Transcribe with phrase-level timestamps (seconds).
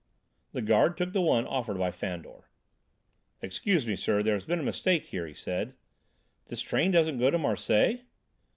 [0.53, 2.49] The guard took the one offered by Fandor.
[3.43, 5.75] "Excuse me, sir, there's a mistake here," he said.
[6.47, 7.99] "This train doesn't go to Marseilles?"